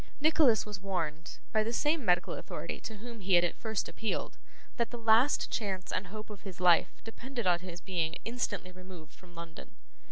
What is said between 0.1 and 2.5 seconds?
Nicholas was warned, by the same medical